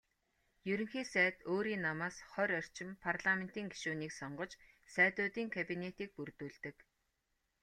[0.71, 4.51] Ерөнхий сайд өөрийн намаас хорь орчим парламентын гишүүнийг сонгож
[4.93, 6.75] "Сайдуудын кабинет"-ийг бүрдүүлдэг.